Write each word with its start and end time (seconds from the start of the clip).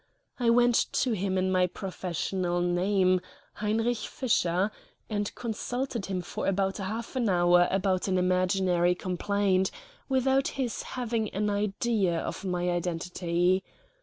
I 0.39 0.49
went 0.49 0.87
to 0.93 1.11
him 1.11 1.37
in 1.37 1.51
my 1.51 1.67
professional 1.67 2.59
name, 2.59 3.21
Heinrich 3.53 3.97
Fischer, 3.99 4.71
and 5.11 5.35
consulted 5.35 6.07
him 6.07 6.23
for 6.23 6.47
about 6.47 6.77
half 6.77 7.15
an 7.15 7.29
hour 7.29 7.67
about 7.69 8.07
an 8.07 8.17
imaginary 8.17 8.95
complaint, 8.95 9.69
without 10.09 10.47
his 10.57 10.81
having 10.97 11.29
an 11.35 11.51
idea 11.51 12.17
of 12.19 12.43
my 12.43 12.71
identity. 12.71 13.63